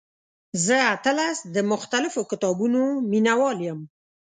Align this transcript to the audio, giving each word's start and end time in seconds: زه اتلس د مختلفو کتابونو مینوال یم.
زه 0.65 0.75
اتلس 0.93 1.37
د 1.55 1.57
مختلفو 1.71 2.21
کتابونو 2.31 2.81
مینوال 3.11 3.57
یم. 3.67 3.79